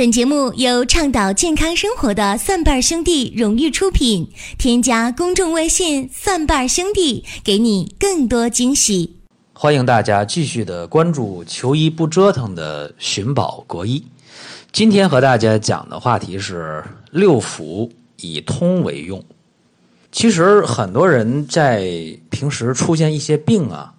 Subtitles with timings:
[0.00, 4.30] 本节目由倡导健康生活的蒜瓣兄弟荣誉出品。
[4.56, 9.16] 添加公众微信“蒜瓣兄弟”，给你更多惊喜。
[9.52, 14.02] 欢迎大家继续的关注“求医不折腾”的寻宝国医。
[14.72, 17.90] 今天和大家讲的话题是六腑
[18.22, 19.22] 以通为用。
[20.10, 21.84] 其实很多人在
[22.30, 23.92] 平时出现一些病啊，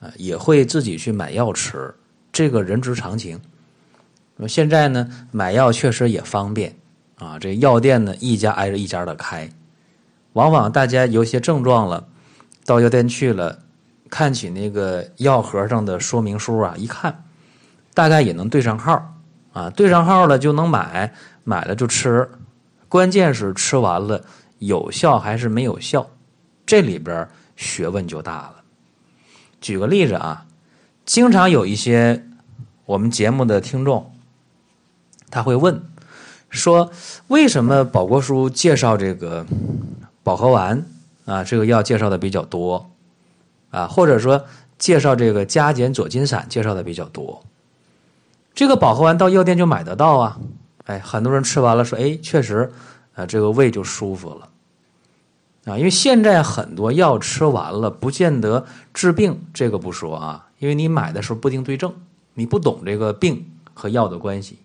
[0.00, 1.94] 啊也会自己去买药吃，
[2.32, 3.38] 这个人之常情。
[4.48, 6.76] 现在呢，买药确实也方便
[7.16, 7.38] 啊。
[7.38, 9.50] 这药店呢，一家挨着一家的开，
[10.32, 12.08] 往往大家有些症状了，
[12.64, 13.58] 到药店去了，
[14.10, 17.24] 看起那个药盒上的说明书啊，一看，
[17.94, 19.14] 大概也能对上号
[19.52, 21.12] 啊，对上号了就能买，
[21.44, 22.28] 买了就吃。
[22.88, 24.24] 关键是吃完了
[24.58, 26.10] 有效还是没有效，
[26.66, 28.56] 这里边学问就大了。
[29.60, 30.46] 举个例子啊，
[31.04, 32.26] 经常有一些
[32.84, 34.12] 我们节目的听众。
[35.32, 35.82] 他会问，
[36.50, 36.92] 说
[37.28, 39.46] 为什么宝国叔介绍这个
[40.22, 40.84] 保和丸
[41.24, 42.90] 啊，这个药介绍的比较多
[43.70, 44.44] 啊，或者说
[44.78, 47.42] 介绍这个加减左金散介绍的比较多，
[48.54, 50.38] 这个保和丸到药店就买得到啊，
[50.84, 52.70] 哎，很多人吃完了说，哎，确实
[53.14, 54.48] 啊，这个胃就舒服了
[55.64, 61.90] 啊，因为现在很多药吃完了不见得治病，这个不说啊，因为你买的时候不一定对症，
[62.34, 64.58] 你不懂这个病和药的关系。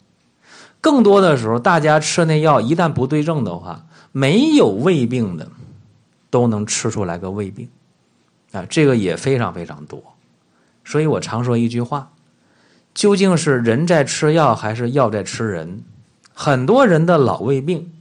[0.87, 5.49] 更多的时候，大家吃那药一旦不对症的话，没有胃病的
[6.29, 7.67] 都能吃出来个胃病，
[8.53, 10.01] 啊，这个也非常非常多。
[10.85, 12.13] 所以我常说一句话：
[12.93, 15.83] 究竟是人在吃药还是药在吃人？
[16.33, 17.91] 很多人的老胃病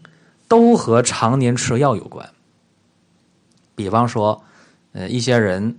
[0.46, 2.30] 都和常年吃药有关。
[3.74, 4.44] 比方说，
[4.92, 5.76] 呃，一些人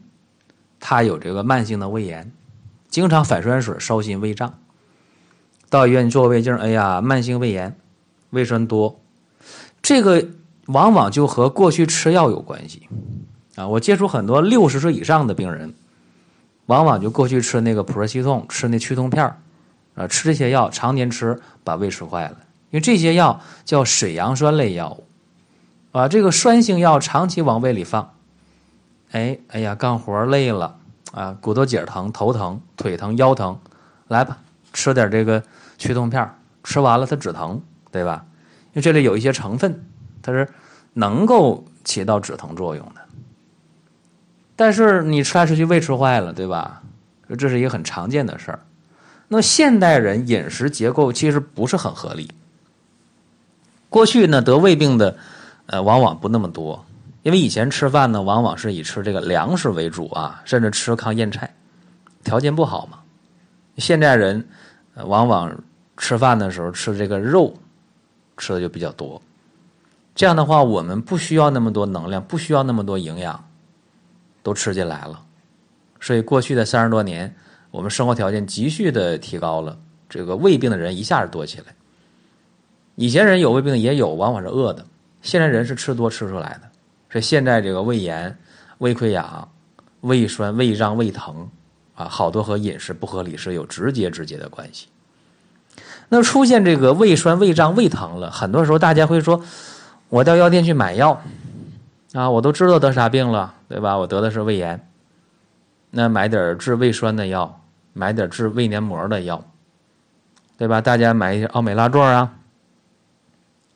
[0.81, 2.33] 他有这个慢性的胃炎，
[2.89, 4.59] 经常反酸水、烧心、胃胀。
[5.69, 7.75] 到医院做胃镜，哎呀，慢性胃炎，
[8.29, 8.99] 胃酸多，
[9.81, 10.25] 这个
[10.67, 12.87] 往往就和过去吃药有关系
[13.55, 13.67] 啊。
[13.67, 15.73] 我接触很多六十岁以上的病人，
[16.67, 19.25] 往往就过去吃那个普热西痛，吃那祛痛片
[19.95, 22.38] 啊，吃这些药，常年吃把胃吃坏了。
[22.69, 25.06] 因为这些药叫水杨酸类药物
[25.91, 28.13] 啊，这个酸性药长期往胃里放，
[29.11, 30.77] 哎，哎呀，干活累了
[31.11, 33.59] 啊，骨头节疼、头疼、腿疼、腰疼，
[34.07, 34.38] 来吧，
[34.72, 35.44] 吃点这个。
[35.77, 36.29] 驱痛片
[36.63, 37.61] 吃完了它止疼，
[37.91, 38.25] 对吧？
[38.67, 39.85] 因为这里有一些成分，
[40.21, 40.49] 它是
[40.93, 43.01] 能够起到止疼作用的。
[44.55, 46.81] 但是你吃来吃去胃吃坏了，对吧？
[47.38, 48.59] 这是一个很常见的事儿。
[49.27, 52.31] 那现代人饮食结构其实不是很合理。
[53.89, 55.15] 过去呢得胃病的
[55.67, 56.85] 呃往往不那么多，
[57.21, 61.53] 因为以前吃饭呢往往是以吃这个粮食为主啊，甚至吃糠咽菜，
[62.23, 62.99] 条件不好嘛。
[63.77, 64.47] 现代人。
[65.05, 65.55] 往往
[65.97, 67.53] 吃饭的时候吃这个肉，
[68.38, 69.22] 吃的就比较多。
[70.16, 73.44] 这样的话，我们不需要那么多能量，不需要那么多营养，
[74.41, 75.22] 都吃进来了。
[76.00, 77.36] 所以过去的三十多年，
[77.72, 81.66] 我们生活条件急剧的提高了，这个胃病的人一下子多起来。
[82.96, 84.84] 以前人有胃病也有，往往是饿的；
[85.22, 86.69] 现在人是吃多吃出来的。
[87.12, 88.36] 所以现在这个胃炎、
[88.80, 89.47] 胃溃疡、
[90.02, 91.50] 胃酸、胃胀、胃疼。
[91.96, 94.88] 啊，好多和饮食不合理是有直接直接的关系。
[96.09, 99.41] 那出现这个胃酸、胃胀、胃疼了，很多时候大家会说，
[100.09, 101.22] 我到药店去买药，
[102.13, 103.97] 啊，我都知道得啥病了，对吧？
[103.97, 104.88] 我得的是胃炎，
[105.91, 109.44] 那买点治胃酸的药，买点治胃黏膜的药，
[110.57, 110.79] 对吧？
[110.79, 112.34] 大家买一些奥美拉唑啊，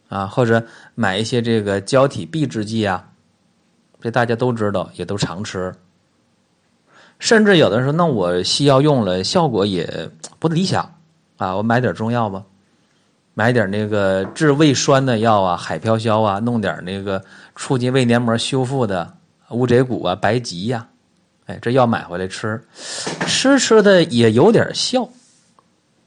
[0.07, 0.65] 啊，或者
[0.95, 3.09] 买一些这个胶体抑制剂啊，
[3.99, 5.73] 这大家都知道，也都常吃。
[7.19, 10.09] 甚至有的时候，那我西药用了效果也
[10.39, 10.95] 不理想
[11.41, 12.43] 啊，我买点中药吧，
[13.33, 17.23] 买点那个治胃酸的药啊，海飘消啊，弄点那个
[17.55, 19.17] 促进胃黏膜修复的
[19.49, 20.87] 乌贼骨啊、白及呀，
[21.47, 22.63] 哎，这药买回来吃，
[23.25, 25.09] 吃吃的也有点效，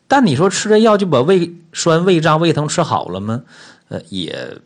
[0.06, 3.43] 但你说吃这药就把胃酸、胃胀、胃疼吃好了吗？
[3.88, 4.56] 呃，也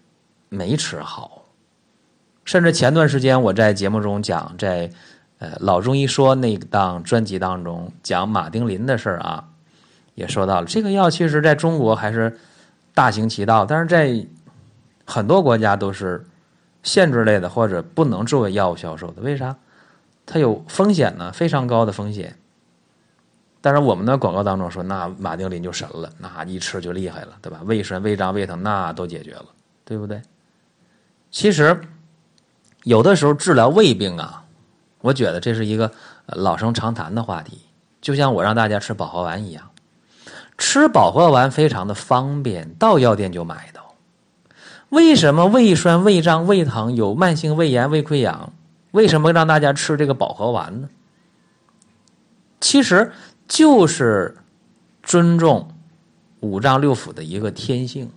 [0.50, 1.44] 没吃好，
[2.44, 4.90] 甚至前段时间我在节目中讲在。
[5.40, 9.47] 呃，老中医说那档专辑当中讲马丁啉的事儿啊，
[10.18, 12.36] 也说到了这个药，其实在中国还是
[12.92, 14.26] 大行其道，但是在
[15.06, 16.26] 很多国家都是
[16.82, 19.22] 限制类的或者不能作为药物销售的。
[19.22, 19.54] 为啥？
[20.26, 22.36] 它有风险呢，非常高的风险。
[23.60, 27.60] 但是我们的广告当中说，那马丁啉就神了，那一吃就厉害了，对吧？
[27.64, 29.46] 胃酸、胃胀、胃疼那都解决了，
[29.84, 30.20] 对不对？
[31.30, 31.80] 其实
[32.82, 34.44] 有的时候治疗胃病啊。
[35.00, 35.92] 我觉得这是一个
[36.26, 37.60] 老生常谈的话题，
[38.00, 39.70] 就像我让大家吃保和丸一样，
[40.58, 43.94] 吃保和丸非常的方便，到药店就买到。
[44.90, 48.52] 为什么胃酸、胃胀、胃疼，有慢性胃炎、胃溃疡？
[48.90, 50.88] 为什么让大家吃这个保和丸呢？
[52.60, 53.12] 其实
[53.46, 54.36] 就是
[55.02, 55.74] 尊重
[56.40, 58.10] 五脏六腑的一个天性。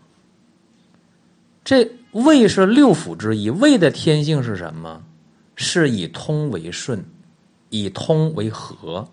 [1.64, 5.04] 这胃是六腑之一，胃的天性是什么？
[5.56, 7.06] 是以通为顺，
[7.70, 9.08] 以通为和。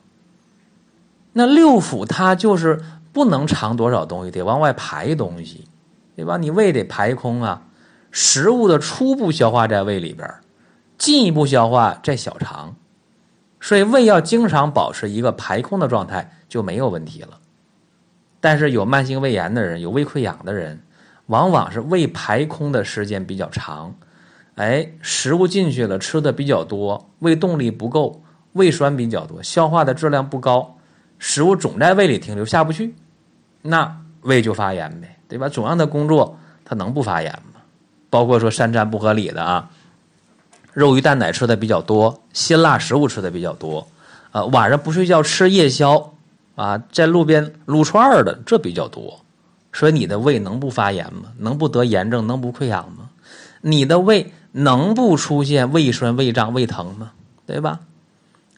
[1.32, 2.80] 那六腑它就是
[3.12, 5.66] 不能藏多少东西，得往外排东西，
[6.14, 6.36] 对吧？
[6.36, 7.62] 你胃得排空啊，
[8.10, 10.28] 食物的初步消化在胃里边，
[10.96, 12.76] 进一步消化在小肠，
[13.60, 17.38] 所以胃要经常保持一个排空的状态就没有问题了。
[18.40, 20.80] 但是有慢性胃炎的人，有胃溃疡的人，
[21.26, 23.94] 往往是胃排空的时间比较长，
[24.54, 28.22] 哎，食物进去了，吃的比较多，胃动力不够，
[28.52, 30.77] 胃酸比较多，消化的质量不高。
[31.18, 32.94] 食物总在胃里停留下不去，
[33.62, 35.48] 那胃就发炎呗，对吧？
[35.48, 37.60] 总让它工作，它能不发炎吗？
[38.10, 39.68] 包括说三餐不合理的啊，
[40.72, 43.86] 肉鱼蛋奶吃的比较多，辛辣食物吃的比较多，
[44.30, 46.14] 啊，晚上不睡觉吃夜宵
[46.54, 49.20] 啊，在路边撸串儿的这比较多，
[49.72, 51.32] 所以你的胃能不发炎吗？
[51.38, 52.26] 能不得炎症？
[52.26, 53.10] 能不溃疡吗？
[53.60, 57.12] 你的胃能不出现胃酸、胃胀、胃疼吗？
[57.44, 57.80] 对吧？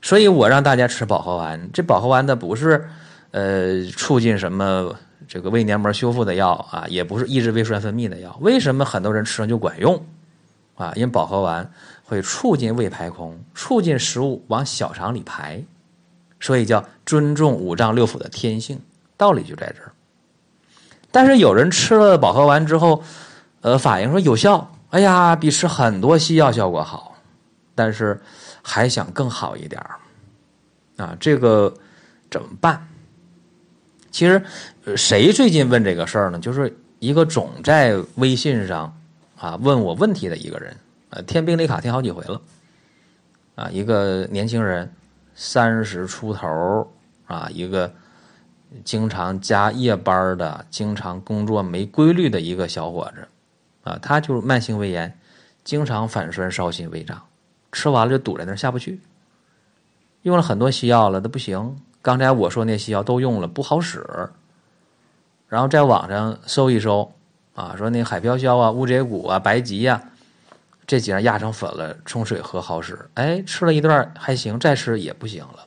[0.02, 2.88] 所以我让大家吃保和丸，这保和丸它不是，
[3.32, 4.94] 呃，促进什么
[5.28, 8.36] 这个胃黏膜修复的药啊，也不是抑制胃酸分泌的药。
[8.40, 10.02] 为什么很多人吃上就管用？
[10.76, 11.70] 啊，因为保和丸
[12.04, 15.62] 会促进胃排空，促进食物往小肠里排，
[16.40, 18.80] 所以叫尊重五脏六腑的天性，
[19.18, 19.92] 道理就在这儿。
[21.12, 23.02] 但是有人吃了保和丸之后，
[23.60, 27.09] 呃，反映说有效，哎呀，比吃很多西药效果好，
[27.74, 28.20] 但是。
[28.62, 29.96] 还想更好一点儿，
[31.02, 31.74] 啊，这个
[32.30, 32.86] 怎么办？
[34.10, 34.44] 其实，
[34.98, 36.38] 谁最近问这个事儿呢？
[36.38, 38.94] 就是一个总在微信上
[39.34, 40.76] 啊问我问题的一个人，
[41.08, 42.42] 啊，填病历卡填好几回了，
[43.54, 44.92] 啊，一个年轻人，
[45.34, 46.92] 三十出头
[47.26, 47.90] 啊，一个
[48.84, 53.26] 经常加夜班的、经常工作没规律的一个小伙子，
[53.84, 55.18] 啊，他就是慢性胃炎，
[55.64, 57.18] 经常反酸、烧心、胃胀。
[57.72, 59.00] 吃完了就堵在那儿下不去，
[60.22, 61.76] 用了很多西药了都不行。
[62.02, 64.06] 刚才我说那西药都用了不好使，
[65.48, 67.12] 然后在网上搜一搜
[67.54, 70.02] 啊，说那海飘消啊、乌贼骨啊、白及呀，
[70.86, 72.98] 这几样压成粉了冲水喝好使。
[73.14, 75.66] 哎，吃了一段还行，再吃也不行了。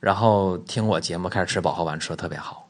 [0.00, 2.66] 然后听我节目开始吃保和丸，吃的特别好，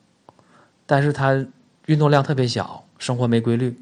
[0.86, 1.46] 但是他
[1.86, 3.80] 运动量特别小，生活没规律，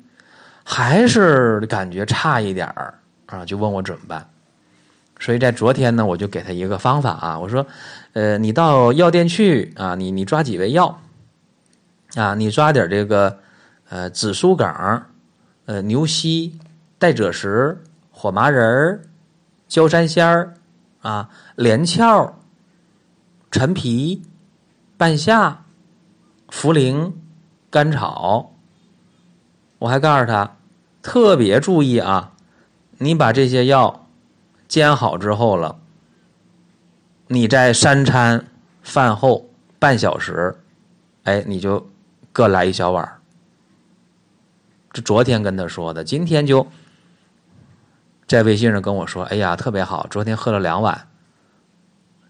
[0.62, 2.93] 还是感觉差一点儿。
[3.28, 4.26] 啊，就问我怎么办，
[5.20, 7.66] 所以在昨天呢，我就给他一个方法啊，我说，
[8.14, 10.98] 呃，你到药店去啊，你你抓几味药，
[12.14, 13.38] 啊，你抓点这个，
[13.90, 14.66] 呃，紫苏梗，
[15.66, 16.58] 呃，牛膝、
[16.98, 19.02] 代赭石、火麻仁儿
[19.69, 20.54] 焦山仙儿，
[21.02, 22.38] 啊，连翘、
[23.50, 24.22] 陈皮、
[24.96, 25.64] 半夏、
[26.50, 27.12] 茯苓、
[27.69, 28.54] 甘草，
[29.78, 30.56] 我还告诉他，
[31.02, 32.32] 特别注意啊。
[32.99, 34.06] 你把这些药
[34.67, 35.79] 煎好之后了，
[37.29, 38.47] 你在三餐
[38.83, 39.49] 饭后
[39.79, 40.56] 半小时，
[41.23, 41.89] 哎，你就
[42.33, 43.21] 各来一小碗
[44.93, 46.67] 这昨天跟他说的，今天就
[48.26, 50.07] 在微信上跟我说：“哎呀，特别好！
[50.11, 51.07] 昨天喝了两碗，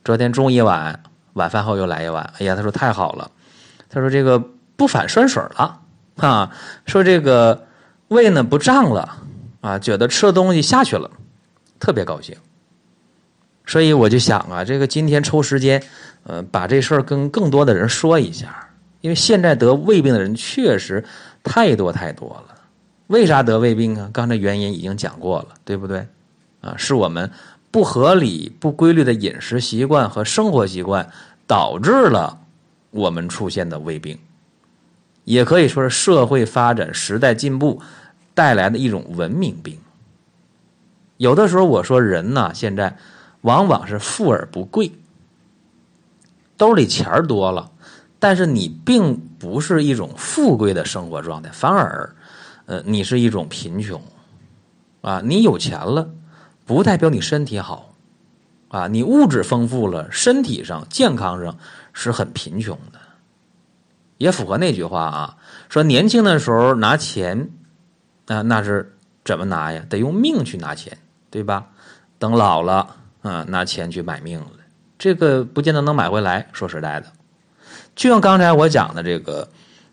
[0.04, 2.32] 昨天中一碗，晚饭后又来一碗。
[2.38, 3.30] 哎呀，他说太好了，
[3.88, 4.38] 他说这个
[4.76, 5.80] 不反酸水了
[6.16, 6.52] 啊，
[6.84, 7.66] 说这个
[8.08, 9.22] 胃呢不胀了。”
[9.60, 11.10] 啊，觉得吃的东西下去了，
[11.78, 12.36] 特别高兴。
[13.66, 15.82] 所以我就想啊，这个今天抽时间，
[16.22, 18.68] 呃，把这事儿跟更多的人说一下。
[19.00, 21.04] 因为现在得胃病的人确实
[21.42, 22.54] 太多太多了。
[23.06, 24.10] 为啥得胃病啊？
[24.12, 26.06] 刚才原因已经讲过了，对不对？
[26.60, 27.30] 啊，是我们
[27.70, 31.08] 不合理、不规律的饮食习惯和生活习惯
[31.46, 32.40] 导致了
[32.90, 34.18] 我们出现的胃病，
[35.24, 37.80] 也可以说是社会发展、时代进步。
[38.38, 39.76] 带来的一种文明病。
[41.16, 42.96] 有的时候我说人呢，现在
[43.40, 44.92] 往往是富而不贵，
[46.56, 47.72] 兜里钱多了，
[48.20, 52.14] 但是你并不是一种富贵的生活状态，反而，
[52.66, 54.00] 呃，你是一种贫穷。
[55.00, 56.08] 啊，你有钱了，
[56.64, 57.92] 不代表你身体好，
[58.68, 61.58] 啊，你物质丰富了，身体上健康上
[61.92, 63.00] 是很贫穷的，
[64.16, 65.36] 也符合那句话啊，
[65.68, 67.50] 说年轻的时候拿钱。
[68.28, 69.84] 啊，那是怎么拿呀？
[69.90, 70.96] 得用命去拿钱，
[71.30, 71.66] 对吧？
[72.18, 74.50] 等老了，啊，拿钱去买命了，
[74.98, 76.46] 这个不见得能买回来。
[76.52, 77.06] 说实在的，
[77.96, 79.48] 就像刚才我讲的这个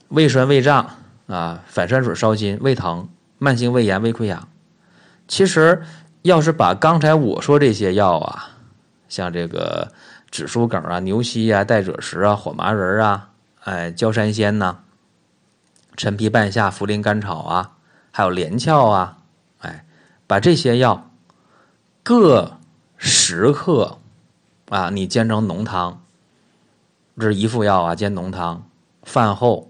[0.10, 0.89] 胃酸、胃胀
[1.27, 4.48] 啊、反酸水、烧心、胃疼、慢性胃炎、胃溃疡，
[5.27, 5.82] 其实
[6.22, 8.50] 要是把刚才我说这些药啊，
[9.08, 9.92] 像这个
[10.32, 13.30] 紫苏梗啊、牛膝啊、代赭石啊、火麻仁啊、
[13.63, 14.80] 哎焦山仙呐、
[15.96, 17.72] 陈皮半夏、茯苓甘草啊，
[18.17, 19.17] 还有连翘啊，
[19.60, 19.84] 哎，
[20.25, 21.10] 把这些药
[22.01, 22.55] 各
[22.95, 23.98] 十克
[24.69, 26.01] 啊，你煎成浓汤。
[27.19, 28.69] 这是一副药啊，煎浓汤，
[29.03, 29.69] 饭后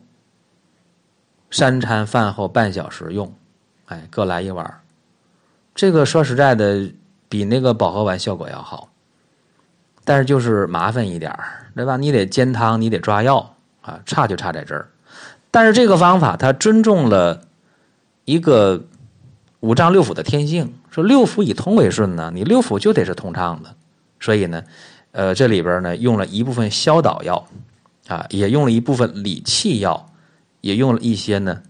[1.50, 3.34] 三餐饭后半小时用，
[3.88, 4.80] 哎，各来一碗。
[5.74, 6.92] 这个说实在的，
[7.28, 8.90] 比那个保和丸效果要好，
[10.04, 11.36] 但是就是麻烦一点，
[11.76, 11.98] 对吧？
[11.98, 14.92] 你得煎汤，你得抓药啊，差就差在这儿。
[15.50, 17.45] 但是这个方法它尊重了
[18.26, 18.84] 一个
[19.62, 23.74] 五脏六腑的天性，说六腑以通为顺呢，你六腑就得是通畅的，
[24.20, 24.62] 所以呢。
[25.18, 27.48] 呃，这里边呢用了一部分消导药，
[28.10, 30.10] 啊，也用了一部分理气药，
[30.60, 31.62] 也用了一些呢，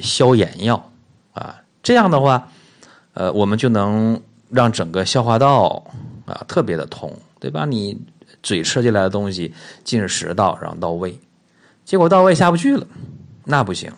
[0.00, 0.92] 消炎药，
[1.32, 2.48] 啊，这样的话，
[3.14, 5.82] 呃，我们就能让整个消化道
[6.26, 7.64] 啊特别的通，对吧？
[7.64, 8.00] 你
[8.40, 11.18] 嘴吃进来的东西进食道，然后到胃，
[11.84, 12.86] 结果到胃下不去了，
[13.42, 13.92] 那不行，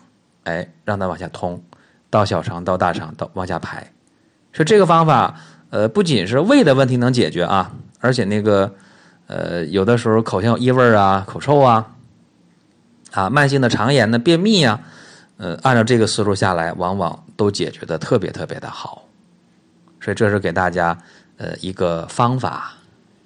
[0.45, 1.61] 哎，让它往下通，
[2.09, 3.91] 到小肠，到大肠，到往下排，
[4.51, 5.35] 说这个方法，
[5.69, 7.71] 呃，不仅是胃的问题能解决啊。
[7.99, 8.73] 而且那个，
[9.27, 11.91] 呃，有的时候口腔异味啊、口臭啊，
[13.11, 14.79] 啊，慢性的肠炎呢、便秘啊，
[15.37, 19.03] 呃，按照这个思路下来，往往都解决的特别特别的好。
[20.01, 20.97] 所以这是给大家
[21.37, 22.73] 呃一个方法。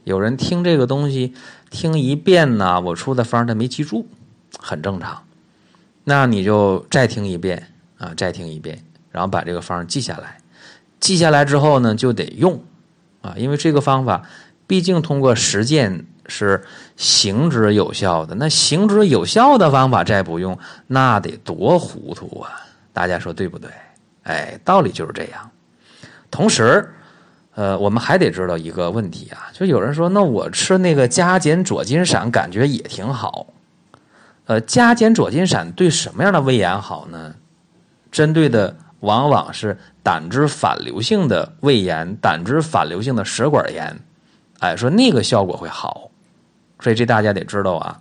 [0.05, 1.33] 有人听这个东西
[1.69, 4.07] 听一遍呢，我出的方他没记住，
[4.57, 5.23] 很正常。
[6.03, 10.37] 那你就再听一遍啊，再听一遍，然后把这个方记下来。
[10.99, 12.63] 记下来之后呢，就得用
[13.21, 14.23] 啊，因为这个方法。
[14.65, 16.63] 毕竟通过实践是
[16.95, 20.57] 行之有效的，那行之有效的方法再不用，
[20.87, 22.49] 那得多糊涂啊！
[22.93, 23.69] 大家说对不对？
[24.23, 25.51] 哎，道理就是这样。
[26.31, 26.89] 同时，
[27.55, 33.47] 呃，我们还得知道一个问题啊，就有人说，那我吃那个加减左金散感觉也挺好。
[34.45, 37.35] 呃，加减左金散对什么样的胃炎好呢？
[38.13, 43.99] 针对的往往是胆汁反流性的胃炎、胆汁反流性的食管炎。
[44.59, 46.11] 哎，说那个效果会好，
[46.79, 47.99] 所以这大家得知道啊。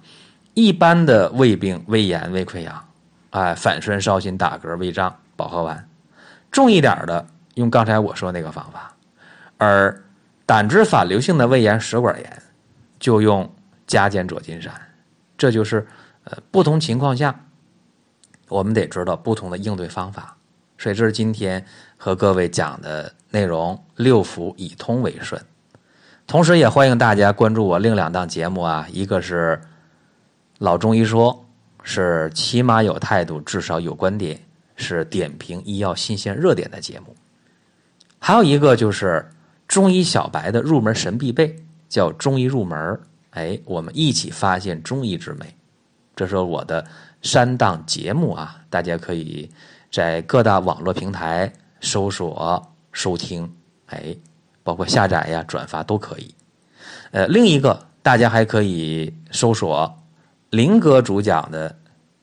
[0.55, 2.85] 一般的胃病、胃炎、胃溃疡，
[3.31, 5.89] 哎，反酸、烧心、打嗝、胃胀、保和丸，
[6.51, 8.95] 重一点的用刚才我说那个方法，
[9.57, 10.05] 而
[10.45, 12.43] 胆汁反流性的胃炎、食管炎
[13.01, 13.51] 就用
[13.87, 14.71] 加减左金散。
[15.39, 15.87] 这就是
[16.25, 17.35] 呃不同情况下，
[18.53, 20.37] 我们得知道不同的应对方法。
[20.79, 21.65] 所以这是今天
[21.97, 25.41] 和各位讲的内容：六腑以通为顺。
[26.27, 29.59] 同时，也欢迎大家关注我另两档节目啊，一个是
[30.59, 31.33] 《老中医说》，
[31.83, 34.41] 是起码有态度，至少有观点，
[34.77, 37.15] 是点评医药新鲜热点的节目；
[38.19, 39.25] 还有一个就是
[39.67, 41.55] 中医小白的入门神必备，
[41.89, 42.79] 叫《中医入门》。
[43.31, 45.55] 哎，我们一起发现中医之美。
[46.15, 46.87] 这是我的
[47.23, 49.51] 三档节目啊，大家可以
[49.91, 53.51] 在各大网络平台搜索收听。
[53.87, 54.15] 哎。
[54.65, 56.33] 包括下载呀、转发都可以。
[57.11, 59.93] 呃，另一个大家还可以搜索
[60.51, 61.69] 林哥主讲的《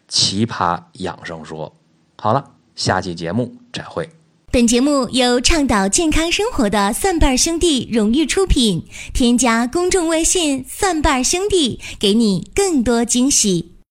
[0.07, 1.69] 奇葩养生说》。
[2.15, 4.09] 好了，下期节目再会。
[4.53, 8.87] 本节目由倡导健康生活的蒜瓣兄弟荣誉出品。
[9.13, 13.73] 添加公众微信“蒜瓣兄弟”，给你更多惊喜。